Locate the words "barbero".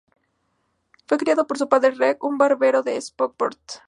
2.39-2.81